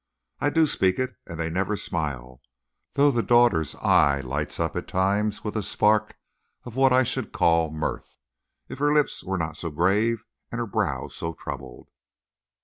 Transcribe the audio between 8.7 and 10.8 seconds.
her lips were not so grave and her